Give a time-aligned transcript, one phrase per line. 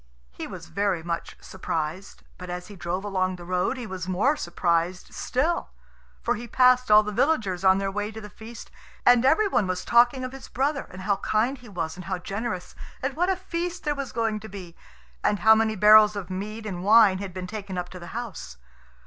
[0.31, 4.35] He was very much surprised, but as he drove along the road he was more
[4.35, 5.69] surprised still.
[6.23, 8.71] For he passed all the villagers on their way to the feast;
[9.05, 12.17] and every one was talking of his brother, and how kind he was and how
[12.17, 14.75] generous, and what a feast there was going to be,
[15.23, 18.57] and how many barrels of mead and, wine had been taken up to the house.